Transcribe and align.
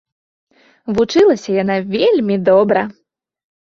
Вучылася 0.99 1.49
яна 1.63 1.75
вельмі 1.93 2.35
добра. 2.51 2.81